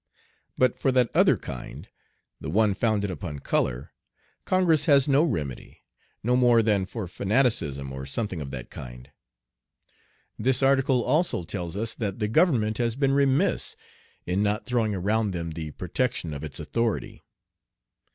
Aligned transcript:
But 0.57 0.79
for 0.79 0.91
that 0.93 1.11
other 1.13 1.37
kind, 1.37 1.87
"the 2.39 2.49
one 2.49 2.73
founded 2.73 3.11
upon 3.11 3.37
color," 3.37 3.93
Congress 4.45 4.85
has 4.85 5.07
no 5.07 5.23
remedy, 5.23 5.83
no 6.23 6.35
more 6.35 6.63
than 6.63 6.87
for 6.87 7.07
fanaticism 7.07 7.91
or 7.93 8.07
something 8.07 8.41
of 8.41 8.49
that 8.49 8.71
kind. 8.71 9.11
This 10.39 10.63
article 10.63 11.03
also 11.03 11.43
tells 11.43 11.77
us 11.77 11.93
that 11.93 12.17
"the 12.17 12.27
government 12.27 12.79
has 12.79 12.95
been 12.95 13.13
remiss 13.13 13.75
in 14.25 14.41
not 14.41 14.65
throwing 14.65 14.95
around 14.95 15.33
them 15.33 15.51
the 15.51 15.69
protection 15.69 16.33
of 16.33 16.43
its 16.43 16.59
authority." 16.59 17.23